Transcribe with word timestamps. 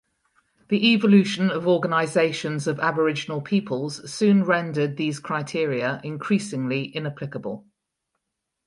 The 0.69 0.83
evolution 0.95 1.51
of 1.51 1.67
organizations 1.67 2.65
of 2.65 2.79
aboriginal 2.79 3.39
peoples 3.39 4.11
soon 4.11 4.43
rendered 4.43 4.97
these 4.97 5.19
criteria 5.19 6.01
increasingly 6.03 6.85
inapplicable. 6.97 7.67